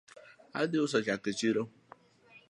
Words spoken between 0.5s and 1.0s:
Adhi uso